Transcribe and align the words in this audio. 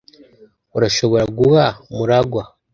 Urashobora 0.77 1.23
guha 1.37 1.67
MuragwA? 1.95 2.43